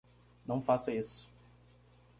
Não 0.47 0.63
faça 0.63 0.91
isso! 0.95 1.29